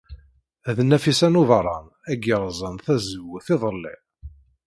D 0.75 0.77
Nafisa 0.83 1.27
n 1.33 1.39
Ubeṛṛan 1.41 1.87
ay 2.11 2.19
yerẓan 2.27 2.75
tazewwut 2.85 3.47
iḍelli. 3.55 3.95